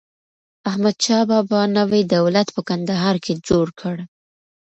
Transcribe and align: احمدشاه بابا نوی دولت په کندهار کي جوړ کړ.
احمدشاه 0.69 1.23
بابا 1.29 1.61
نوی 1.77 2.01
دولت 2.15 2.47
په 2.55 2.61
کندهار 2.69 3.15
کي 3.25 3.33
جوړ 3.47 3.67
کړ. 3.79 3.95